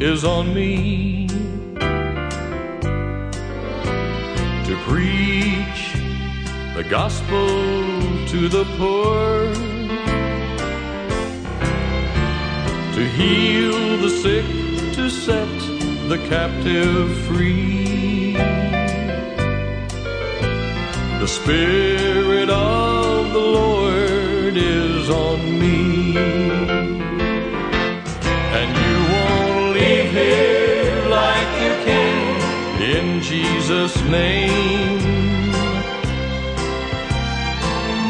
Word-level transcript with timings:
Is 0.00 0.24
on 0.24 0.52
me 0.52 1.26
to 4.66 4.76
preach 4.84 5.94
the 6.76 6.84
gospel 6.90 7.46
to 8.26 8.48
the 8.48 8.64
poor, 8.76 9.54
to 12.94 13.08
heal 13.08 13.96
the 13.96 14.10
sick, 14.10 14.44
to 14.94 15.08
set 15.08 15.48
the 16.10 16.18
captive 16.28 17.16
free. 17.26 18.34
The 21.20 21.26
Spirit 21.26 22.50
of 22.50 23.32
the 23.32 23.38
Lord 23.38 24.56
is 24.56 25.08
on 25.08 25.58
me. 25.58 25.85
Jesus' 33.20 33.96
name. 34.04 35.00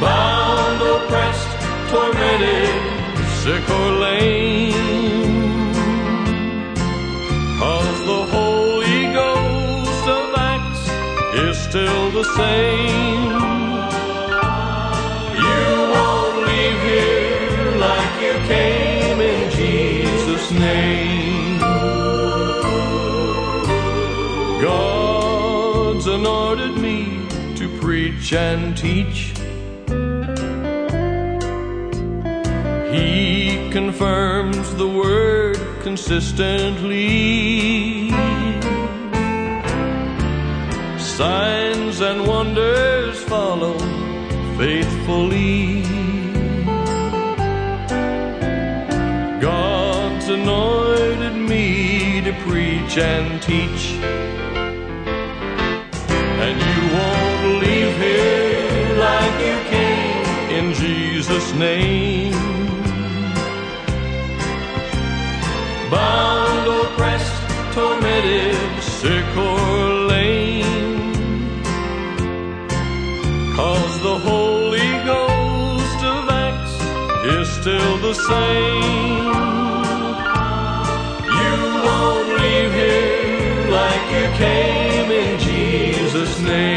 Bound, 0.00 0.80
oppressed, 0.94 1.52
tormented, 1.90 2.76
sick 3.42 3.64
or 3.78 3.90
lame. 4.04 4.72
Cause 7.60 7.98
the 8.12 8.22
Holy 8.36 9.00
Ghost 9.20 10.04
of 10.18 10.26
Acts 10.52 10.84
is 11.44 11.54
still 11.68 12.10
the 12.10 12.24
same. 12.36 13.15
Preach 28.26 28.38
and 28.38 28.76
teach. 28.76 29.32
He 32.92 33.70
confirms 33.70 34.74
the 34.74 34.88
word 34.88 35.58
consistently. 35.82 38.10
Signs 40.98 42.00
and 42.00 42.26
wonders 42.26 43.22
follow 43.24 43.78
faithfully. 44.58 45.82
God's 49.40 50.28
anointed 50.28 51.36
me 51.36 52.20
to 52.22 52.32
preach 52.44 52.98
and 52.98 53.40
teach 53.42 53.94
name. 61.58 62.32
Bound, 65.90 66.66
oppressed, 66.68 67.42
tormented, 67.72 68.82
sick 68.82 69.36
or 69.36 69.90
lame. 70.12 71.12
Cause 73.54 74.02
the 74.02 74.18
Holy 74.18 74.90
Ghost 75.10 76.00
of 76.04 76.28
Acts 76.28 76.74
is 77.36 77.48
still 77.48 77.96
the 77.98 78.14
same. 78.14 79.24
You 81.40 81.54
won't 81.86 82.28
leave 82.38 82.72
here 82.82 83.70
like 83.70 84.04
you 84.16 84.26
came 84.36 85.10
in 85.10 85.38
Jesus' 85.40 86.38
name. 86.40 86.75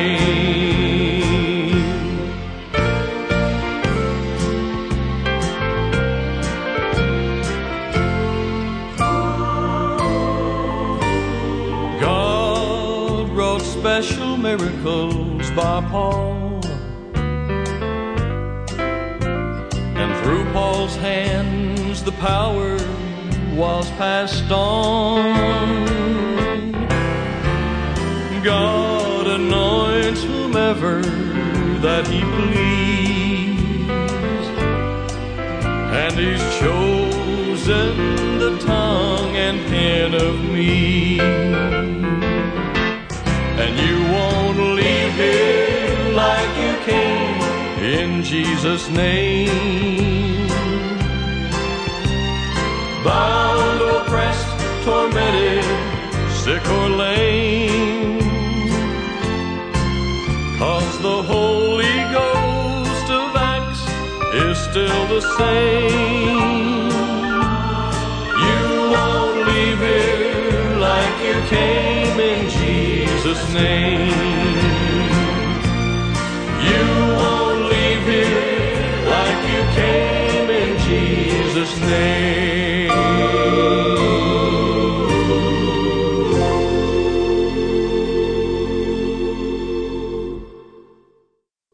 Special 13.80 14.36
miracles 14.36 15.50
by 15.52 15.82
Paul. 15.90 16.60
And 20.02 20.12
through 20.22 20.44
Paul's 20.52 20.98
hands 20.98 22.04
the 22.04 22.12
power 22.12 22.76
was 23.56 23.90
passed 23.92 24.52
on. 24.52 25.24
God 28.44 29.28
anoints 29.28 30.24
whomever 30.24 31.02
that 31.80 32.06
he 32.08 32.20
please, 32.36 33.60
and 36.04 36.14
he's 36.20 36.44
chosen 36.60 37.96
the 38.40 38.58
tongue 38.60 39.38
and 39.38 39.58
pen 39.70 40.14
of 40.16 40.44
me. 40.44 41.49
Jesus' 48.30 48.88
name. 48.92 50.48
Bound, 53.04 53.82
oppressed, 53.82 54.86
tormented, 54.86 55.64
sick 56.30 56.64
or 56.70 56.90
lame. 56.90 58.20
Cause 60.60 61.02
the 61.02 61.24
Holy 61.24 61.98
Ghost 62.14 63.10
of 63.10 63.36
Acts 63.36 63.82
is 64.46 64.58
still 64.60 65.08
the 65.08 65.22
same. 65.40 66.92
You 68.46 68.62
won't 68.94 69.48
leave 69.48 69.80
here 69.80 70.78
like 70.78 71.16
you 71.26 71.36
came 71.50 72.20
in 72.20 72.48
Jesus' 72.48 73.54
name. 73.56 74.39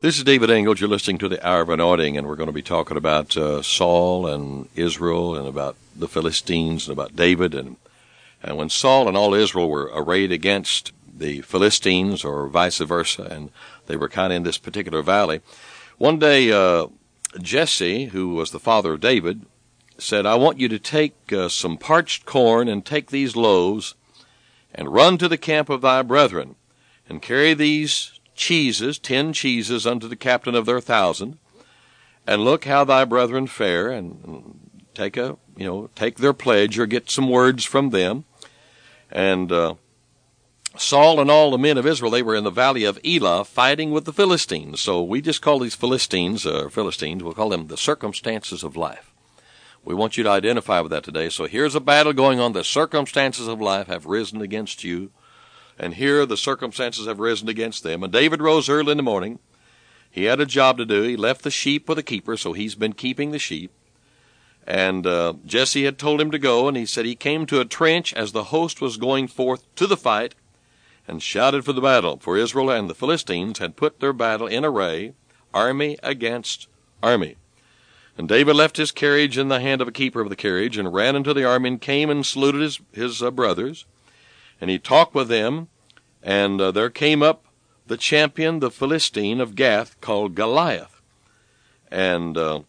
This 0.05 0.19
is 0.19 0.23
David 0.23 0.51
Ingles. 0.51 0.79
You're 0.79 0.87
listening 0.87 1.17
to 1.17 1.27
the 1.27 1.43
Hour 1.43 1.61
of 1.61 1.69
Anointing, 1.69 2.15
and 2.15 2.27
we're 2.27 2.35
going 2.35 2.45
to 2.45 2.53
be 2.53 2.61
talking 2.61 2.95
about 2.95 3.35
uh, 3.35 3.63
Saul 3.63 4.27
and 4.27 4.69
Israel, 4.75 5.35
and 5.35 5.47
about 5.47 5.77
the 5.95 6.07
Philistines, 6.07 6.87
and 6.87 6.93
about 6.93 7.15
David, 7.15 7.55
and 7.55 7.77
and 8.43 8.55
when 8.55 8.69
Saul 8.69 9.07
and 9.07 9.17
all 9.17 9.33
Israel 9.33 9.67
were 9.67 9.89
arrayed 9.91 10.31
against 10.31 10.91
the 11.11 11.41
Philistines, 11.41 12.23
or 12.23 12.47
vice 12.47 12.77
versa, 12.77 13.23
and 13.23 13.49
they 13.87 13.95
were 13.95 14.07
kind 14.07 14.31
of 14.31 14.37
in 14.37 14.43
this 14.43 14.59
particular 14.59 15.01
valley. 15.01 15.41
One 15.97 16.19
day, 16.19 16.51
uh, 16.51 16.85
Jesse, 17.41 18.05
who 18.05 18.35
was 18.35 18.51
the 18.51 18.59
father 18.59 18.93
of 18.93 19.01
David, 19.01 19.41
said, 19.97 20.27
"I 20.27 20.35
want 20.35 20.59
you 20.59 20.67
to 20.67 20.77
take 20.77 21.15
uh, 21.33 21.49
some 21.49 21.79
parched 21.79 22.27
corn 22.27 22.67
and 22.67 22.85
take 22.85 23.09
these 23.09 23.35
loaves, 23.35 23.95
and 24.71 24.93
run 24.93 25.17
to 25.17 25.27
the 25.27 25.35
camp 25.35 25.67
of 25.67 25.81
thy 25.81 26.03
brethren, 26.03 26.57
and 27.09 27.23
carry 27.23 27.55
these." 27.55 28.14
Cheeses, 28.35 28.99
ten 28.99 29.33
cheeses 29.33 29.87
unto 29.87 30.07
the 30.07 30.15
captain 30.15 30.55
of 30.55 30.65
their 30.65 30.81
thousand, 30.81 31.37
and 32.27 32.43
look 32.43 32.65
how 32.65 32.83
thy 32.83 33.05
brethren 33.05 33.47
fare, 33.47 33.89
and 33.89 34.69
take 34.93 35.17
a 35.17 35.37
you 35.55 35.65
know 35.65 35.89
take 35.95 36.17
their 36.17 36.33
pledge 36.33 36.77
or 36.77 36.85
get 36.85 37.09
some 37.09 37.29
words 37.29 37.63
from 37.63 37.89
them. 37.89 38.25
And 39.11 39.51
uh, 39.51 39.75
Saul 40.77 41.19
and 41.21 41.31
all 41.31 41.51
the 41.51 41.57
men 41.57 41.77
of 41.77 41.85
Israel 41.85 42.11
they 42.11 42.23
were 42.23 42.35
in 42.35 42.43
the 42.43 42.49
valley 42.49 42.83
of 42.83 42.99
Elah 43.05 43.45
fighting 43.45 43.91
with 43.91 44.05
the 44.05 44.13
Philistines. 44.13 44.81
So 44.81 45.01
we 45.01 45.21
just 45.21 45.41
call 45.41 45.59
these 45.59 45.75
Philistines 45.75 46.45
uh, 46.45 46.69
Philistines. 46.69 47.23
We'll 47.23 47.33
call 47.33 47.49
them 47.49 47.67
the 47.67 47.77
circumstances 47.77 48.63
of 48.63 48.75
life. 48.75 49.11
We 49.83 49.93
want 49.93 50.17
you 50.17 50.23
to 50.23 50.31
identify 50.31 50.81
with 50.81 50.89
that 50.91 51.03
today. 51.03 51.29
So 51.29 51.45
here's 51.45 51.75
a 51.75 51.79
battle 51.79 52.11
going 52.11 52.39
on. 52.39 52.53
The 52.53 52.63
circumstances 52.63 53.47
of 53.47 53.61
life 53.61 53.85
have 53.85 54.07
risen 54.07 54.41
against 54.41 54.83
you. 54.83 55.11
And 55.77 55.95
here 55.95 56.25
the 56.25 56.37
circumstances 56.37 57.07
have 57.07 57.19
risen 57.19 57.49
against 57.49 57.83
them. 57.83 58.03
And 58.03 58.11
David 58.11 58.41
rose 58.41 58.69
early 58.69 58.91
in 58.91 58.97
the 58.97 59.03
morning. 59.03 59.39
He 60.09 60.25
had 60.25 60.39
a 60.39 60.45
job 60.45 60.77
to 60.77 60.85
do. 60.85 61.01
He 61.01 61.17
left 61.17 61.43
the 61.43 61.51
sheep 61.51 61.89
with 61.89 61.99
a 61.99 62.03
keeper, 62.03 62.37
so 62.37 62.53
he's 62.53 62.75
been 62.75 62.93
keeping 62.93 63.31
the 63.31 63.39
sheep. 63.39 63.71
And 64.65 65.05
uh, 65.05 65.33
Jesse 65.45 65.83
had 65.83 65.99
told 65.99 66.21
him 66.21 66.31
to 66.31 66.39
go, 66.39 66.67
and 66.67 66.77
he 66.77 66.85
said 66.85 67.05
he 67.05 67.15
came 67.15 67.45
to 67.45 67.59
a 67.59 67.65
trench 67.65 68.13
as 68.13 68.31
the 68.31 68.45
host 68.45 68.81
was 68.81 68.97
going 68.97 69.27
forth 69.27 69.63
to 69.75 69.85
the 69.85 69.97
fight 69.97 70.33
and 71.07 71.21
shouted 71.21 71.65
for 71.65 71.73
the 71.73 71.81
battle. 71.81 72.17
For 72.17 72.37
Israel 72.37 72.71
and 72.71 72.89
the 72.89 72.95
Philistines 72.95 73.59
had 73.59 73.75
put 73.75 73.99
their 73.99 74.13
battle 74.13 74.47
in 74.47 74.65
array, 74.65 75.13
army 75.53 75.97
against 76.01 76.67
army. 77.03 77.35
And 78.17 78.27
David 78.29 78.55
left 78.55 78.77
his 78.77 78.91
carriage 78.91 79.37
in 79.37 79.49
the 79.49 79.59
hand 79.59 79.81
of 79.81 79.87
a 79.87 79.91
keeper 79.91 80.21
of 80.21 80.29
the 80.29 80.35
carriage, 80.35 80.77
and 80.77 80.93
ran 80.93 81.15
into 81.15 81.33
the 81.33 81.43
army, 81.43 81.69
and 81.69 81.81
came 81.81 82.09
and 82.09 82.25
saluted 82.25 82.61
his, 82.61 82.79
his 82.93 83.21
uh, 83.21 83.29
brothers. 83.29 83.85
And 84.61 84.69
he 84.69 84.79
talked 84.79 85.13
with 85.13 85.27
them, 85.27 85.67
and 86.23 86.59
uh, 86.59 86.71
there 86.71 86.89
came 86.89 87.21
up 87.21 87.45
the 87.87 87.97
champion, 87.97 88.59
the 88.59 88.71
Philistine 88.71 89.39
of 89.39 89.55
Gath, 89.55 89.99
called 90.01 90.35
Goliath. 90.35 91.01
And 91.91 92.37
uh, 92.37 92.61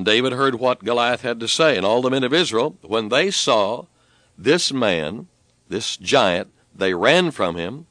David 0.00 0.32
heard 0.32 0.56
what 0.56 0.84
Goliath 0.84 1.22
had 1.22 1.40
to 1.40 1.48
say, 1.48 1.76
and 1.76 1.84
all 1.84 2.02
the 2.02 2.10
men 2.10 2.24
of 2.24 2.32
Israel, 2.32 2.76
when 2.82 3.08
they 3.08 3.30
saw 3.30 3.86
this 4.38 4.72
man, 4.72 5.28
this 5.68 5.96
giant, 5.96 6.52
they 6.74 6.94
ran 6.94 7.30
from 7.30 7.56
him. 7.56 7.86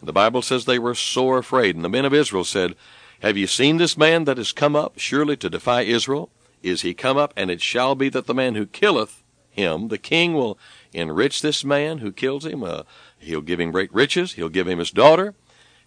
And 0.00 0.08
the 0.08 0.12
Bible 0.12 0.42
says 0.42 0.64
they 0.64 0.78
were 0.78 0.94
sore 0.94 1.38
afraid. 1.38 1.76
And 1.76 1.84
the 1.84 1.88
men 1.88 2.04
of 2.04 2.12
Israel 2.12 2.44
said, 2.44 2.74
have 3.20 3.36
you 3.36 3.46
seen 3.46 3.78
this 3.78 3.96
man 3.96 4.24
that 4.24 4.38
is 4.38 4.52
come 4.52 4.76
up, 4.76 4.98
surely 4.98 5.36
to 5.38 5.48
defy 5.48 5.82
Israel? 5.82 6.30
Is 6.62 6.82
he 6.82 6.92
come 6.92 7.16
up? 7.16 7.32
And 7.36 7.50
it 7.50 7.62
shall 7.62 7.94
be 7.94 8.08
that 8.10 8.26
the 8.26 8.34
man 8.34 8.54
who 8.54 8.66
killeth 8.66 9.22
him, 9.50 9.88
the 9.88 9.98
king 9.98 10.34
will 10.34 10.58
enrich 10.96 11.42
this 11.42 11.64
man 11.64 11.98
who 11.98 12.12
kills 12.12 12.44
him. 12.44 12.62
Uh, 12.62 12.82
he'll 13.18 13.40
give 13.40 13.60
him 13.60 13.70
great 13.70 13.92
riches. 13.94 14.32
He'll 14.34 14.48
give 14.48 14.68
him 14.68 14.78
his 14.78 14.90
daughter 14.90 15.34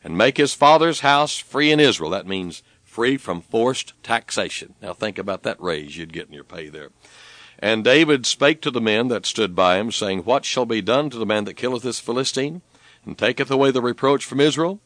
and 0.03 0.17
make 0.17 0.37
his 0.37 0.53
father's 0.53 1.01
house 1.01 1.37
free 1.37 1.71
in 1.71 1.79
Israel. 1.79 2.11
That 2.11 2.27
means 2.27 2.63
free 2.83 3.17
from 3.17 3.41
forced 3.41 3.93
taxation. 4.03 4.75
Now 4.81 4.93
think 4.93 5.17
about 5.17 5.43
that 5.43 5.61
raise 5.61 5.97
you'd 5.97 6.13
get 6.13 6.27
in 6.27 6.33
your 6.33 6.43
pay 6.43 6.69
there. 6.69 6.89
And 7.59 7.83
David 7.83 8.25
spake 8.25 8.61
to 8.61 8.71
the 8.71 8.79
men 8.79 9.09
that 9.09 9.25
stood 9.25 9.53
by 9.53 9.77
him, 9.77 9.91
saying, 9.91 10.19
What 10.19 10.45
shall 10.45 10.65
be 10.65 10.81
done 10.81 11.09
to 11.09 11.17
the 11.17 11.25
man 11.25 11.43
that 11.43 11.55
killeth 11.55 11.83
this 11.83 11.99
Philistine, 11.99 12.61
and 13.05 13.17
taketh 13.17 13.51
away 13.51 13.71
the 13.71 13.81
reproach 13.81 14.23
from 14.23 14.39
Israel? 14.39 14.79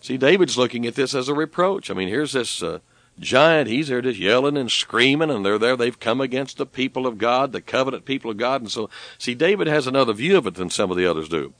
See, 0.00 0.18
David's 0.18 0.58
looking 0.58 0.86
at 0.86 0.96
this 0.96 1.14
as 1.14 1.30
a 1.30 1.34
reproach. 1.34 1.90
I 1.90 1.94
mean, 1.94 2.08
here's 2.08 2.32
this 2.32 2.62
uh, 2.62 2.80
giant. 3.18 3.68
He's 3.68 3.88
there 3.88 4.02
just 4.02 4.18
yelling 4.18 4.56
and 4.56 4.70
screaming, 4.70 5.30
and 5.30 5.44
they're 5.44 5.58
there. 5.58 5.76
They've 5.76 5.98
come 5.98 6.20
against 6.20 6.56
the 6.56 6.66
people 6.66 7.06
of 7.06 7.18
God, 7.18 7.52
the 7.52 7.60
covenant 7.60 8.04
people 8.04 8.30
of 8.30 8.36
God. 8.36 8.60
And 8.62 8.70
so, 8.70 8.90
see, 9.18 9.34
David 9.34 9.66
has 9.66 9.86
another 9.86 10.12
view 10.12 10.36
of 10.36 10.46
it 10.46 10.54
than 10.54 10.70
some 10.70 10.90
of 10.90 10.96
the 10.96 11.06
others 11.06 11.28
do. 11.28 11.52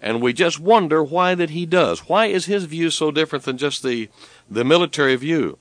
And 0.00 0.22
we 0.22 0.32
just 0.32 0.60
wonder 0.60 1.02
why 1.02 1.34
that 1.34 1.50
he 1.50 1.66
does. 1.66 2.08
Why 2.08 2.26
is 2.26 2.46
his 2.46 2.64
view 2.64 2.90
so 2.90 3.10
different 3.10 3.44
than 3.44 3.58
just 3.58 3.82
the, 3.82 4.08
the 4.48 4.64
military 4.64 5.16
view? 5.16 5.58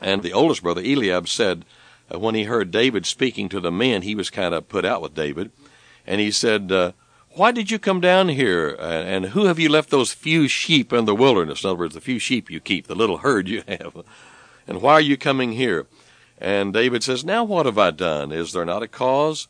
And 0.00 0.22
the 0.22 0.32
oldest 0.32 0.62
brother, 0.62 0.80
Eliab, 0.80 1.28
said, 1.28 1.64
uh, 2.12 2.18
when 2.18 2.34
he 2.34 2.44
heard 2.44 2.70
David 2.70 3.06
speaking 3.06 3.48
to 3.48 3.60
the 3.60 3.72
men, 3.72 4.02
he 4.02 4.14
was 4.14 4.30
kind 4.30 4.54
of 4.54 4.68
put 4.68 4.84
out 4.84 5.02
with 5.02 5.14
David. 5.14 5.50
And 6.06 6.20
he 6.20 6.30
said, 6.30 6.70
uh, 6.70 6.92
why 7.34 7.50
did 7.50 7.70
you 7.70 7.78
come 7.78 8.00
down 8.00 8.28
here? 8.28 8.76
And 8.78 9.26
who 9.26 9.46
have 9.46 9.58
you 9.58 9.68
left 9.68 9.90
those 9.90 10.12
few 10.12 10.48
sheep 10.48 10.92
in 10.92 11.06
the 11.06 11.14
wilderness? 11.14 11.64
In 11.64 11.70
other 11.70 11.78
words, 11.78 11.94
the 11.94 12.00
few 12.00 12.18
sheep 12.18 12.50
you 12.50 12.60
keep, 12.60 12.86
the 12.86 12.94
little 12.94 13.18
herd 13.18 13.48
you 13.48 13.62
have. 13.68 14.04
And 14.72 14.80
why 14.80 14.94
are 14.94 15.02
you 15.02 15.18
coming 15.18 15.52
here? 15.52 15.86
And 16.38 16.72
David 16.72 17.02
says, 17.02 17.26
Now 17.26 17.44
what 17.44 17.66
have 17.66 17.76
I 17.76 17.90
done? 17.90 18.32
Is 18.32 18.54
there 18.54 18.64
not 18.64 18.82
a 18.82 18.88
cause? 18.88 19.46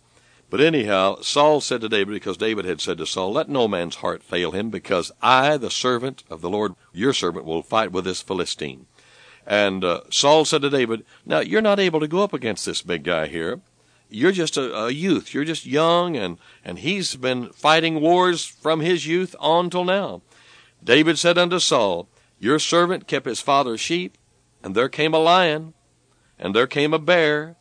But 0.50 0.60
anyhow, 0.60 1.20
Saul 1.20 1.60
said 1.60 1.80
to 1.82 1.88
David, 1.88 2.12
because 2.12 2.36
David 2.36 2.64
had 2.64 2.80
said 2.80 2.98
to 2.98 3.06
Saul, 3.06 3.32
Let 3.32 3.48
no 3.48 3.68
man's 3.68 3.94
heart 3.94 4.24
fail 4.24 4.50
him, 4.50 4.68
because 4.68 5.12
I, 5.22 5.58
the 5.58 5.70
servant 5.70 6.24
of 6.28 6.40
the 6.40 6.50
Lord, 6.50 6.74
your 6.92 7.12
servant, 7.12 7.44
will 7.44 7.62
fight 7.62 7.92
with 7.92 8.04
this 8.04 8.20
Philistine. 8.20 8.86
And 9.46 9.84
uh, 9.84 10.00
Saul 10.10 10.44
said 10.44 10.62
to 10.62 10.70
David, 10.70 11.06
Now 11.24 11.38
you're 11.38 11.62
not 11.62 11.78
able 11.78 12.00
to 12.00 12.08
go 12.08 12.24
up 12.24 12.32
against 12.32 12.66
this 12.66 12.82
big 12.82 13.04
guy 13.04 13.28
here 13.28 13.60
you're 14.10 14.32
just 14.32 14.56
a, 14.56 14.76
a, 14.76 14.90
youth. 14.90 15.32
You're 15.32 15.44
just 15.44 15.64
young, 15.64 16.18
and, 16.18 16.36
and 16.66 16.80
he's 16.80 17.16
been 17.16 17.50
fighting 17.52 18.02
wars 18.02 18.44
from 18.44 18.80
his 18.80 19.06
youth 19.06 19.34
on 19.40 19.70
till 19.70 19.84
now. 19.84 20.20
David 20.84 21.16
said 21.16 21.38
unto 21.38 21.58
Saul, 21.58 22.08
Your 22.38 22.58
servant 22.58 23.06
kept 23.06 23.24
his 23.24 23.40
father's 23.40 23.80
sheep, 23.80 24.18
and 24.62 24.74
there 24.74 24.88
came 24.88 25.14
a 25.14 25.18
lion, 25.18 25.74
and 26.38 26.54
there 26.54 26.66
came 26.66 26.92
a 26.92 26.98
bear, 26.98 27.56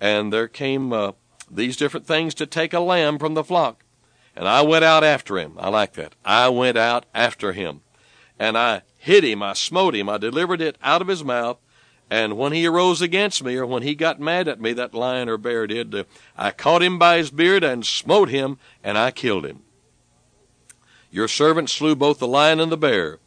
and 0.00 0.32
there 0.32 0.48
came 0.48 0.92
uh, 0.92 1.12
these 1.50 1.76
different 1.76 2.06
things 2.06 2.34
to 2.34 2.46
take 2.46 2.72
a 2.72 2.80
lamb 2.80 3.18
from 3.18 3.34
the 3.34 3.44
flock. 3.44 3.84
And 4.36 4.48
I 4.48 4.62
went 4.62 4.84
out 4.84 5.04
after 5.04 5.38
him. 5.38 5.54
I 5.58 5.68
like 5.68 5.92
that. 5.94 6.14
I 6.24 6.48
went 6.48 6.76
out 6.76 7.06
after 7.14 7.52
him. 7.52 7.82
And 8.38 8.58
I 8.58 8.82
hit 8.98 9.22
him, 9.22 9.42
I 9.42 9.52
smote 9.52 9.94
him, 9.94 10.08
I 10.08 10.18
delivered 10.18 10.60
it 10.60 10.76
out 10.82 11.00
of 11.00 11.08
his 11.08 11.22
mouth, 11.22 11.58
and 12.10 12.36
when 12.36 12.52
he 12.52 12.66
arose 12.66 13.00
against 13.00 13.42
me, 13.42 13.56
or 13.56 13.66
when 13.66 13.82
he 13.82 13.94
got 13.94 14.20
mad 14.20 14.46
at 14.48 14.60
me, 14.60 14.72
that 14.74 14.94
lion 14.94 15.28
or 15.28 15.38
bear 15.38 15.66
did, 15.66 15.94
uh, 15.94 16.04
I 16.36 16.50
caught 16.50 16.82
him 16.82 16.98
by 16.98 17.16
his 17.16 17.30
beard 17.30 17.64
and 17.64 17.84
smote 17.86 18.28
him, 18.28 18.58
and 18.82 18.98
I 18.98 19.10
killed 19.10 19.46
him. 19.46 19.62
Your 21.10 21.28
servant 21.28 21.70
slew 21.70 21.94
both 21.94 22.18
the 22.18 22.26
lion 22.26 22.60
and 22.60 22.70
the 22.70 22.76
bear, 22.76 23.20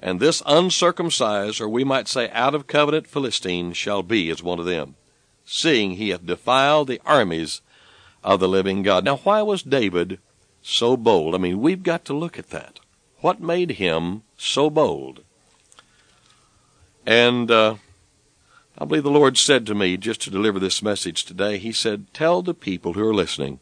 and 0.00 0.18
this 0.18 0.42
uncircumcised, 0.46 1.60
or 1.60 1.68
we 1.68 1.84
might 1.84 2.08
say 2.08 2.30
out 2.30 2.54
of 2.54 2.66
covenant 2.66 3.06
Philistine, 3.06 3.72
shall 3.74 4.02
be 4.02 4.30
as 4.30 4.42
one 4.42 4.58
of 4.58 4.64
them, 4.64 4.96
seeing 5.44 5.92
he 5.92 6.08
hath 6.08 6.26
defiled 6.26 6.88
the 6.88 7.00
armies 7.04 7.60
of 8.24 8.40
the 8.40 8.48
living 8.48 8.82
God. 8.82 9.04
Now, 9.04 9.18
why 9.18 9.42
was 9.42 9.62
David 9.62 10.18
so 10.62 10.96
bold? 10.96 11.34
I 11.34 11.38
mean, 11.38 11.60
we've 11.60 11.82
got 11.82 12.04
to 12.06 12.14
look 12.14 12.38
at 12.38 12.50
that. 12.50 12.80
What 13.20 13.40
made 13.40 13.72
him 13.72 14.22
so 14.38 14.70
bold? 14.70 15.22
And, 17.06 17.50
uh, 17.50 17.76
I 18.78 18.86
believe 18.86 19.02
the 19.02 19.10
Lord 19.10 19.36
said 19.36 19.66
to 19.66 19.74
me 19.74 19.98
just 19.98 20.22
to 20.22 20.30
deliver 20.30 20.58
this 20.58 20.82
message 20.82 21.24
today, 21.24 21.58
He 21.58 21.72
said, 21.72 22.06
Tell 22.14 22.40
the 22.40 22.54
people 22.54 22.94
who 22.94 23.06
are 23.06 23.14
listening 23.14 23.60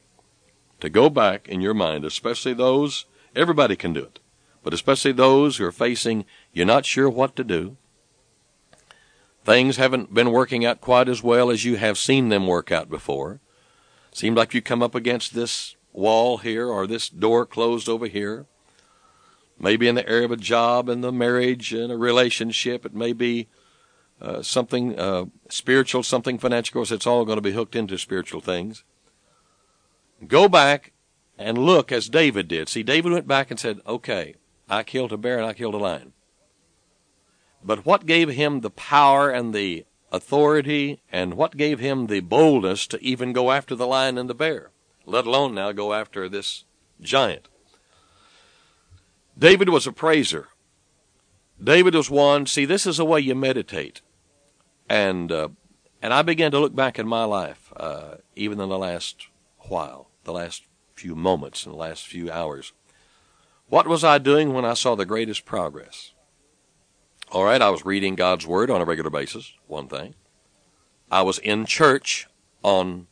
to 0.80 0.88
go 0.88 1.11
back 1.11 1.49
in 1.49 1.61
your 1.61 1.75
mind, 1.75 2.04
especially 2.04 2.54
those, 2.54 3.04
everybody 3.35 3.75
can 3.75 3.92
do 3.92 4.04
it, 4.04 4.21
but 4.62 4.75
especially 4.75 5.12
those 5.12 5.57
who 5.57 5.65
are 5.65 5.73
facing, 5.73 6.25
you're 6.53 6.67
not 6.67 6.87
sure 6.87 7.09
what 7.09 7.37
to 7.37 7.45
do. 7.45 7.77
Things 9.45 9.77
haven't 9.77 10.12
been 10.12 10.31
working 10.31 10.65
out 10.65 10.81
quite 10.81 11.09
as 11.09 11.23
well 11.23 11.50
as 11.50 11.65
you 11.65 11.77
have 11.77 11.97
seen 11.97 12.29
them 12.29 12.47
work 12.47 12.71
out 12.71 12.91
before. 12.91 13.41
Seems 14.12 14.37
like 14.37 14.53
you 14.53 14.61
come 14.61 14.83
up 14.83 14.95
against 14.95 15.35
this 15.35 15.77
wall 15.93 16.38
here 16.38 16.69
or 16.69 16.87
this 16.87 17.09
door 17.09 17.47
closed 17.47 17.88
over 17.88 18.07
here. 18.07 18.47
Maybe 19.59 19.88
in 19.88 19.95
the 19.95 20.09
area 20.09 20.25
of 20.25 20.33
a 20.33 20.37
job, 20.37 20.88
and 20.88 21.03
the 21.03 21.11
marriage, 21.11 21.73
and 21.73 21.91
a 21.91 21.97
relationship. 21.97 22.87
It 22.87 22.95
may 22.95 23.12
be 23.12 23.49
uh, 24.21 24.43
something 24.43 24.99
uh, 24.99 25.27
spiritual, 25.49 26.03
something 26.03 26.38
financial. 26.38 26.71
Of 26.71 26.75
course, 26.75 26.91
it's 26.93 27.07
all 27.07 27.25
going 27.25 27.38
to 27.38 27.43
be 27.43 27.53
hooked 27.53 27.75
into 27.75 27.99
spiritual 27.99 28.41
things. 28.41 28.85
Go 30.27 30.49
back 30.49 30.93
and 31.38 31.57
look 31.59 31.91
as 31.91 32.09
David 32.09 32.49
did. 32.49 32.69
See, 32.69 32.83
David 32.83 33.12
went 33.12 33.29
back 33.29 33.50
and 33.50 33.59
said, 33.59 33.81
okay, 33.87 34.35
I 34.69 34.83
killed 34.83 35.13
a 35.13 35.17
bear 35.17 35.39
and 35.39 35.47
I 35.47 35.53
killed 35.53 35.75
a 35.75 35.79
lion. 35.79 36.13
But 37.63 37.85
what 37.85 38.07
gave 38.07 38.29
him 38.29 38.61
the 38.61 38.71
power 38.71 39.31
and 39.31 39.55
the 39.55 39.85
authority 40.13 41.03
and 41.11 41.35
what 41.35 41.57
gave 41.57 41.81
him 41.81 42.07
the 42.07 42.21
boldness 42.21 42.87
to 42.89 43.03
even 43.03 43.33
go 43.33 43.51
after 43.51 43.75
the 43.75 43.87
lion 43.87 44.17
and 44.19 44.29
the 44.29 44.35
bear, 44.35 44.71
let 45.07 45.27
alone 45.27 45.55
now 45.55 45.73
go 45.73 45.93
after 45.93 46.29
this 46.29 46.65
giant? 47.01 47.49
David 49.39 49.69
was 49.69 49.87
a 49.87 49.93
praiser. 49.93 50.49
David 51.63 51.95
was 51.95 52.11
one. 52.11 52.47
See, 52.47 52.65
this 52.65 52.87
is 52.87 52.99
the 52.99 53.05
way 53.05 53.21
you 53.21 53.35
meditate 53.35 54.03
and 54.89 55.31
uh, 55.31 55.49
and 56.01 56.15
I 56.15 56.23
began 56.23 56.51
to 56.53 56.59
look 56.59 56.75
back 56.75 56.99
in 56.99 57.09
my 57.09 57.25
life, 57.25 57.73
uh, 57.77 58.17
even 58.37 58.61
in 58.61 58.69
the 58.69 58.79
last 58.79 59.27
while, 59.59 60.11
the 60.25 60.33
last 60.33 60.65
few 60.95 61.15
moments, 61.15 61.67
in 61.67 61.73
the 61.73 61.79
last 61.79 62.07
few 62.07 62.31
hours. 62.31 62.73
What 63.69 63.87
was 63.87 64.05
I 64.05 64.19
doing 64.19 64.53
when 64.53 64.65
I 64.65 64.75
saw 64.75 64.95
the 64.95 65.05
greatest 65.05 65.45
progress? 65.45 66.13
All 67.31 67.45
right, 67.45 67.61
I 67.61 67.71
was 67.71 67.85
reading 67.85 68.15
God's 68.15 68.47
Word 68.47 68.71
on 68.71 68.81
a 68.81 68.85
regular 68.85 69.11
basis, 69.11 69.53
one 69.67 69.89
thing. 69.89 70.15
I 71.11 71.23
was 71.23 71.39
in 71.39 71.67
church 71.67 72.27
on 72.63 73.07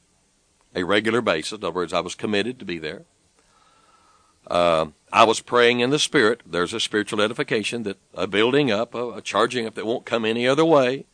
a 0.75 0.85
regular 0.85 1.21
basis. 1.21 1.59
In 1.59 1.65
other 1.65 1.73
words, 1.73 1.93
I 1.93 2.01
was 2.01 2.15
committed 2.15 2.59
to 2.59 2.65
be 2.65 2.79
there. 2.79 3.05
Uh, 4.47 4.87
I 5.13 5.25
was 5.25 5.41
praying 5.41 5.81
in 5.81 5.91
the 5.91 5.99
Spirit. 5.99 6.43
There's 6.47 6.73
a 6.73 6.81
spiritual 6.81 7.21
edification 7.21 7.83
that 7.83 7.99
a 8.15 8.27
building 8.27 8.71
up, 8.71 8.95
a, 8.95 9.15
a 9.15 9.23
charging 9.23 9.67
up 9.67 9.75
that 9.75 9.87
won't 9.87 10.07
come 10.07 10.25
any 10.25 10.47
other 10.47 10.65
way 10.65 11.07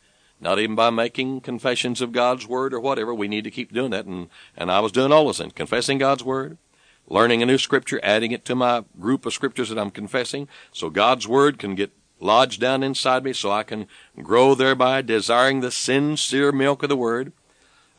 not 0.43 0.59
even 0.59 0.75
by 0.75 0.89
making 0.89 1.41
confessions 1.41 2.01
of 2.01 2.11
God's 2.11 2.45
word 2.45 2.73
or 2.73 2.79
whatever. 2.79 3.13
We 3.13 3.27
need 3.27 3.45
to 3.45 3.51
keep 3.51 3.73
doing 3.73 3.91
that. 3.91 4.05
And, 4.05 4.27
and 4.57 4.69
I 4.69 4.81
was 4.81 4.91
doing 4.91 5.11
all 5.11 5.27
this 5.27 5.37
things, 5.37 5.53
confessing 5.53 5.97
God's 5.97 6.23
word, 6.23 6.57
learning 7.07 7.41
a 7.41 7.45
new 7.45 7.57
scripture, 7.57 7.99
adding 8.03 8.31
it 8.31 8.45
to 8.45 8.55
my 8.55 8.83
group 8.99 9.25
of 9.25 9.33
scriptures 9.33 9.69
that 9.69 9.79
I'm 9.79 9.91
confessing, 9.91 10.47
so 10.71 10.89
God's 10.89 11.27
word 11.27 11.59
can 11.59 11.75
get 11.75 11.91
lodged 12.19 12.61
down 12.61 12.83
inside 12.83 13.23
me, 13.23 13.33
so 13.33 13.51
I 13.51 13.63
can 13.63 13.87
grow 14.21 14.55
thereby, 14.55 15.01
desiring 15.01 15.59
the 15.59 15.71
sincere 15.71 16.51
milk 16.51 16.83
of 16.83 16.89
the 16.89 16.95
word. 16.95 17.33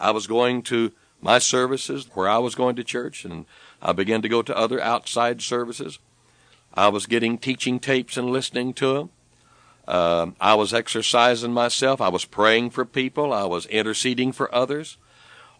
I 0.00 0.10
was 0.10 0.26
going 0.26 0.62
to 0.64 0.92
my 1.20 1.38
services 1.38 2.08
where 2.14 2.28
I 2.28 2.38
was 2.38 2.54
going 2.54 2.76
to 2.76 2.84
church, 2.84 3.24
and 3.24 3.46
I 3.80 3.92
began 3.92 4.22
to 4.22 4.28
go 4.28 4.42
to 4.42 4.56
other 4.56 4.80
outside 4.80 5.42
services. 5.42 5.98
I 6.72 6.88
was 6.88 7.06
getting 7.06 7.38
teaching 7.38 7.78
tapes 7.78 8.16
and 8.16 8.30
listening 8.30 8.74
to 8.74 8.94
them. 8.94 9.10
Uh, 9.86 10.30
I 10.40 10.54
was 10.54 10.72
exercising 10.72 11.52
myself. 11.52 12.00
I 12.00 12.08
was 12.08 12.24
praying 12.24 12.70
for 12.70 12.84
people. 12.84 13.32
I 13.32 13.44
was 13.44 13.66
interceding 13.66 14.32
for 14.32 14.52
others. 14.54 14.96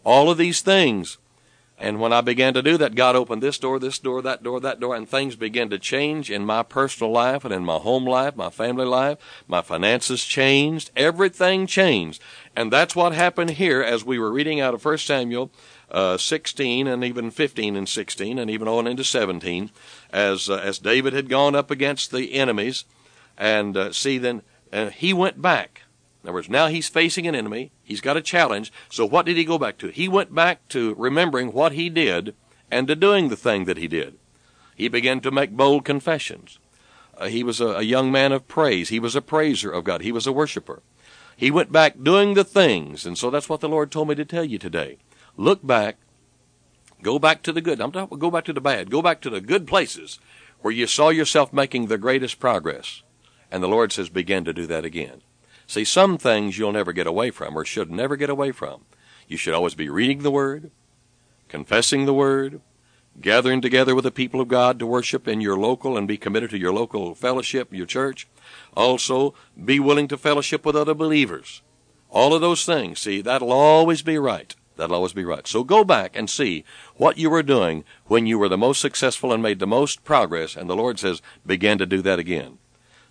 All 0.03 0.29
of 0.29 0.37
these 0.37 0.61
things. 0.61 1.17
And 1.77 1.99
when 1.99 2.13
I 2.13 2.21
began 2.21 2.53
to 2.53 2.61
do 2.61 2.77
that, 2.77 2.95
God 2.95 3.17
opened 3.17 3.43
this 3.43 3.57
door, 3.57 3.79
this 3.79 3.99
door, 3.99 4.21
that 4.21 4.41
door, 4.41 4.61
that 4.61 4.79
door, 4.79 4.95
and 4.95 5.07
things 5.07 5.35
began 5.35 5.69
to 5.71 5.77
change 5.77 6.31
in 6.31 6.45
my 6.45 6.63
personal 6.63 7.11
life 7.11 7.43
and 7.43 7.53
in 7.53 7.65
my 7.65 7.75
home 7.75 8.05
life, 8.05 8.37
my 8.37 8.49
family 8.49 8.85
life. 8.85 9.17
My 9.45 9.61
finances 9.61 10.23
changed. 10.23 10.91
Everything 10.95 11.67
changed. 11.67 12.21
And 12.55 12.71
that's 12.71 12.95
what 12.95 13.13
happened 13.13 13.51
here 13.51 13.81
as 13.81 14.05
we 14.05 14.17
were 14.17 14.31
reading 14.31 14.61
out 14.61 14.73
of 14.73 14.85
1 14.85 14.99
Samuel 14.99 15.51
uh, 15.91 16.17
16 16.17 16.87
and 16.87 17.03
even 17.03 17.29
15 17.29 17.75
and 17.75 17.89
16 17.89 18.39
and 18.39 18.49
even 18.49 18.67
on 18.67 18.87
into 18.87 19.03
17 19.03 19.69
as, 20.11 20.49
uh, 20.49 20.55
as 20.55 20.79
David 20.79 21.11
had 21.11 21.27
gone 21.27 21.55
up 21.55 21.69
against 21.69 22.11
the 22.11 22.33
enemies 22.33 22.85
and 23.37 23.75
uh, 23.75 23.91
see, 23.91 24.17
then 24.17 24.41
uh, 24.71 24.89
he 24.89 25.13
went 25.13 25.41
back. 25.41 25.81
In 26.25 26.29
other 26.29 26.37
words, 26.37 26.49
now 26.49 26.69
he's 26.69 26.87
facing 26.89 27.27
an 27.27 27.35
enemy. 27.35 27.71
He's 27.83 28.01
got 28.01 28.17
a 28.17 28.21
challenge. 28.21 28.73
So 28.89 29.05
what 29.05 29.27
did 29.27 29.37
he 29.37 29.45
go 29.45 29.59
back 29.59 29.77
to? 29.77 29.89
He 29.89 30.07
went 30.07 30.33
back 30.33 30.67
to 30.69 30.95
remembering 30.95 31.53
what 31.53 31.73
he 31.73 31.87
did 31.87 32.33
and 32.71 32.87
to 32.87 32.95
doing 32.95 33.29
the 33.29 33.35
thing 33.35 33.65
that 33.65 33.77
he 33.77 33.87
did. 33.87 34.17
He 34.75 34.87
began 34.87 35.19
to 35.21 35.29
make 35.29 35.51
bold 35.51 35.85
confessions. 35.85 36.57
Uh, 37.15 37.27
he 37.27 37.43
was 37.43 37.61
a, 37.61 37.67
a 37.67 37.83
young 37.83 38.11
man 38.11 38.31
of 38.31 38.47
praise. 38.47 38.89
He 38.89 38.99
was 38.99 39.15
a 39.15 39.21
praiser 39.21 39.69
of 39.69 39.83
God. 39.83 40.01
He 40.01 40.11
was 40.11 40.25
a 40.25 40.31
worshiper. 40.31 40.81
He 41.37 41.51
went 41.51 41.71
back 41.71 42.01
doing 42.01 42.33
the 42.33 42.43
things. 42.43 43.05
And 43.05 43.19
so 43.19 43.29
that's 43.29 43.47
what 43.47 43.61
the 43.61 43.69
Lord 43.69 43.91
told 43.91 44.07
me 44.07 44.15
to 44.15 44.25
tell 44.25 44.43
you 44.43 44.57
today. 44.57 44.97
Look 45.37 45.63
back. 45.63 45.97
Go 47.03 47.19
back 47.19 47.43
to 47.43 47.51
the 47.51 47.61
good. 47.61 47.79
I'm 47.79 47.91
talking 47.91 48.17
go 48.17 48.31
back 48.31 48.45
to 48.45 48.53
the 48.53 48.59
bad. 48.59 48.89
Go 48.89 49.03
back 49.03 49.21
to 49.21 49.29
the 49.29 49.41
good 49.41 49.67
places 49.67 50.17
where 50.61 50.73
you 50.73 50.87
saw 50.87 51.09
yourself 51.09 51.53
making 51.53 51.85
the 51.85 51.99
greatest 51.99 52.39
progress. 52.39 53.03
And 53.51 53.61
the 53.61 53.67
Lord 53.67 53.91
says, 53.91 54.09
begin 54.09 54.43
to 54.45 54.53
do 54.53 54.65
that 54.65 54.85
again. 54.85 55.21
See, 55.67 55.83
some 55.83 56.17
things 56.17 56.57
you'll 56.57 56.71
never 56.71 56.93
get 56.93 57.07
away 57.07 57.31
from 57.31 57.57
or 57.57 57.65
should 57.65 57.91
never 57.91 58.15
get 58.15 58.29
away 58.29 58.51
from. 58.51 58.81
You 59.27 59.37
should 59.37 59.53
always 59.53 59.75
be 59.75 59.89
reading 59.89 60.19
the 60.21 60.31
Word, 60.31 60.71
confessing 61.47 62.05
the 62.05 62.13
Word, 62.13 62.61
gathering 63.19 63.61
together 63.61 63.95
with 63.95 64.03
the 64.03 64.11
people 64.11 64.41
of 64.41 64.47
God 64.47 64.77
to 64.79 64.85
worship 64.85 65.27
in 65.27 65.41
your 65.41 65.57
local 65.57 65.97
and 65.97 66.07
be 66.07 66.17
committed 66.17 66.51
to 66.51 66.59
your 66.59 66.73
local 66.73 67.15
fellowship, 67.15 67.73
your 67.73 67.85
church. 67.85 68.27
Also, 68.75 69.33
be 69.63 69.79
willing 69.79 70.07
to 70.09 70.17
fellowship 70.17 70.65
with 70.65 70.75
other 70.75 70.93
believers. 70.93 71.61
All 72.09 72.33
of 72.33 72.41
those 72.41 72.65
things, 72.65 72.99
see, 72.99 73.21
that'll 73.21 73.51
always 73.51 74.01
be 74.01 74.17
right. 74.17 74.55
That'll 74.77 74.95
always 74.95 75.13
be 75.13 75.23
right. 75.23 75.47
So 75.47 75.63
go 75.63 75.83
back 75.83 76.15
and 76.15 76.29
see 76.29 76.65
what 76.97 77.17
you 77.17 77.29
were 77.29 77.43
doing 77.43 77.85
when 78.05 78.25
you 78.25 78.37
were 78.37 78.49
the 78.49 78.57
most 78.57 78.81
successful 78.81 79.31
and 79.31 79.41
made 79.41 79.59
the 79.59 79.67
most 79.67 80.03
progress, 80.03 80.55
and 80.55 80.69
the 80.69 80.75
Lord 80.75 80.99
says, 80.99 81.21
begin 81.45 81.77
to 81.77 81.85
do 81.85 82.01
that 82.01 82.19
again. 82.19 82.57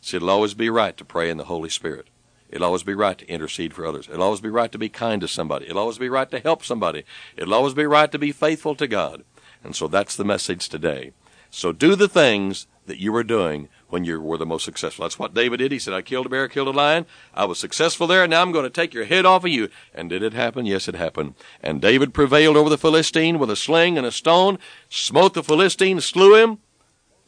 See, 0.01 0.19
it'll 0.19 0.31
always 0.31 0.55
be 0.55 0.69
right 0.69 0.97
to 0.97 1.05
pray 1.05 1.31
in 1.31 1.39
the 1.39 1.45
Holy 1.45 1.71
Spirit. 1.71 2.09
It'll 2.55 2.67
always 2.67 2.85
be 2.85 2.95
right 2.95 3.19
to 3.19 3.29
intercede 3.29 3.75
for 3.75 3.85
others. 3.85 4.09
It'll 4.09 4.23
always 4.23 4.41
be 4.41 4.49
right 4.49 4.71
to 4.71 4.79
be 4.79 4.89
kind 4.89 5.21
to 5.23 5.27
somebody. 5.27 5.67
It'll 5.67 5.81
always 5.81 5.99
be 5.99 6.09
right 6.09 6.31
to 6.31 6.39
help 6.39 6.65
somebody. 6.65 7.03
It'll 7.37 7.53
always 7.53 7.75
be 7.75 7.85
right 7.85 8.13
to 8.13 8.19
be 8.19 8.31
faithful 8.31 8.77
to 8.77 8.87
God. 8.87 9.25
And 9.65 9.75
so 9.75 9.89
that's 9.89 10.15
the 10.15 10.25
message 10.25 10.69
today. 10.69 11.11
So 11.51 11.73
do 11.73 11.97
the 11.97 12.09
things 12.09 12.69
that 12.87 13.01
you 13.01 13.11
were 13.11 13.25
doing 13.25 13.69
when 13.89 14.05
you 14.05 14.21
were 14.21 14.39
the 14.39 14.47
most 14.47 14.65
successful. 14.65 15.05
That's 15.05 15.19
what 15.19 15.35
David 15.35 15.57
did. 15.57 15.73
He 15.73 15.81
said, 15.81 15.95
I 15.95 16.03
killed 16.03 16.27
a 16.27 16.29
bear, 16.29 16.47
killed 16.47 16.69
a 16.69 16.71
lion. 16.71 17.07
I 17.35 17.45
was 17.45 17.59
successful 17.59 18.07
there, 18.07 18.23
and 18.23 18.31
now 18.31 18.43
I'm 18.43 18.53
going 18.53 18.65
to 18.65 18.71
take 18.71 18.95
your 18.95 19.07
head 19.07 19.27
off 19.27 19.45
of 19.45 19.51
you. 19.51 19.69
And 19.93 20.09
did 20.09 20.23
it 20.23 20.33
happen? 20.33 20.65
Yes, 20.65 20.87
it 20.87 20.95
happened. 20.95 21.35
And 21.61 21.81
David 21.81 22.15
prevailed 22.15 22.57
over 22.57 22.71
the 22.71 22.79
Philistine 22.79 23.41
with 23.41 23.51
a 23.51 23.57
sling 23.57 23.99
and 23.99 24.07
a 24.07 24.13
stone, 24.13 24.61
smote 24.89 25.35
the 25.35 25.43
Philistine, 25.43 26.01
slew 26.01 26.37
him, 26.37 26.59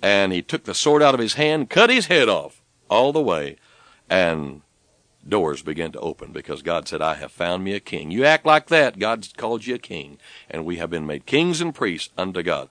and 0.01 0.33
he 0.33 0.41
took 0.43 0.65
the 0.65 0.75
sword 0.75 1.03
out 1.03 1.15
of 1.15 1.21
his 1.21 1.35
hand, 1.35 1.69
cut 1.69 1.91
his 1.91 2.07
head 2.07 2.29
off 2.29 2.63
all 2.89 3.13
the 3.13 3.23
way, 3.23 3.57
and 4.09 4.63
doors 5.29 5.63
begin 5.63 5.93
to 5.93 6.01
open 6.01 6.33
because 6.33 6.63
God 6.63 6.89
said, 6.89 7.03
I 7.03 7.15
have 7.15 7.33
found 7.33 7.65
me 7.65 7.75
a 7.75 7.81
king. 7.81 8.11
You 8.11 8.25
act 8.25 8.47
like 8.47 8.69
that, 8.69 8.99
God's 8.99 9.33
called 9.33 9.67
you 9.67 9.75
a 9.75 9.79
king, 9.79 10.19
and 10.51 10.65
we 10.65 10.77
have 10.77 10.91
been 10.91 11.07
made 11.07 11.27
kings 11.27 11.61
and 11.61 11.75
priests 11.75 12.13
unto 12.17 12.43
God. 12.43 12.71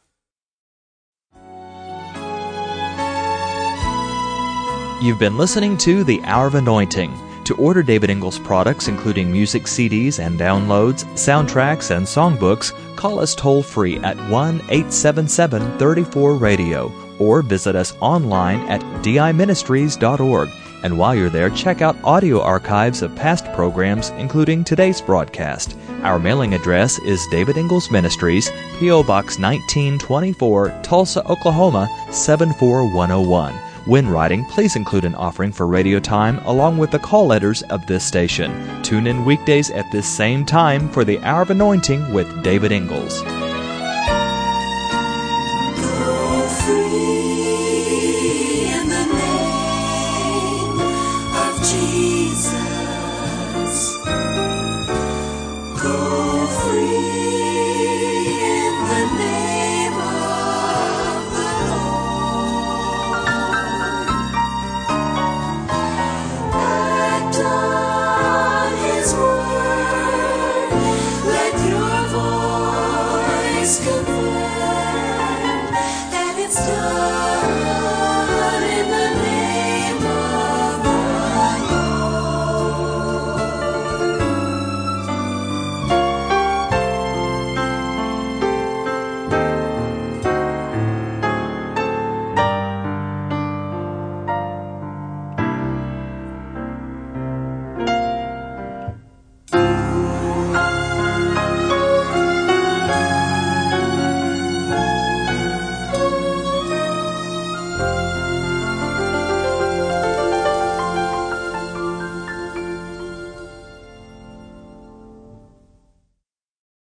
You've 5.02 5.20
been 5.20 5.38
listening 5.38 5.78
to 5.80 6.04
The 6.04 6.22
Hour 6.24 6.48
of 6.48 6.56
Anointing. 6.56 7.14
To 7.46 7.56
order 7.58 7.84
David 7.84 8.10
Ingles 8.10 8.40
products, 8.40 8.88
including 8.88 9.32
music 9.32 9.64
CDs 9.64 10.18
and 10.18 10.40
downloads, 10.40 11.04
soundtracks, 11.14 11.96
and 11.96 12.08
songbooks, 12.08 12.74
call 12.96 13.20
us 13.20 13.36
toll 13.36 13.62
free 13.62 13.98
at 14.00 14.18
1 14.32 14.56
877 14.70 15.78
34 15.78 16.36
Radio 16.36 16.92
or 17.20 17.44
visit 17.44 17.76
us 17.76 17.94
online 18.00 18.62
at 18.62 18.82
diministries.org. 19.04 20.50
And 20.86 21.00
while 21.00 21.16
you're 21.16 21.32
there, 21.32 21.50
check 21.50 21.82
out 21.82 21.98
audio 22.04 22.40
archives 22.40 23.02
of 23.02 23.16
past 23.16 23.52
programs, 23.54 24.12
including 24.20 24.64
today's 24.64 25.02
broadcast. 25.02 25.76
Our 26.04 26.20
mailing 26.20 26.54
address 26.54 27.00
is 27.00 27.26
David 27.32 27.58
Ingles 27.58 27.90
Ministries, 27.90 28.52
P.O. 28.78 29.02
Box 29.02 29.40
1924, 29.40 30.82
Tulsa, 30.84 31.28
Oklahoma 31.28 31.90
74101. 32.12 33.56
When 33.86 34.08
writing, 34.08 34.46
please 34.46 34.76
include 34.76 35.06
an 35.06 35.16
offering 35.16 35.52
for 35.52 35.66
radio 35.66 36.00
time 36.00 36.38
along 36.46 36.78
with 36.78 36.92
the 36.92 37.00
call 37.00 37.26
letters 37.26 37.64
of 37.64 37.88
this 37.88 38.06
station. 38.06 38.84
Tune 38.84 39.08
in 39.08 39.26
weekdays 39.26 39.72
at 39.72 39.92
this 39.92 40.08
same 40.08 40.46
time 40.46 40.88
for 40.90 41.04
the 41.04 41.18
Hour 41.22 41.42
of 41.42 41.50
Anointing 41.50 42.14
with 42.14 42.44
David 42.44 42.72
Ingles. 42.72 43.24